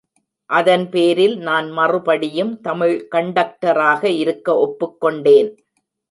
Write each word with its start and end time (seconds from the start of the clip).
அதன்பேரில் 0.49 1.35
நான் 1.39 1.67
மறுபடியும் 1.71 2.53
தமிழ் 2.61 2.95
கண்டக்டராக 3.15 4.03
இருக்க 4.21 4.55
ஒப்புக்கொண்டேன். 4.65 5.51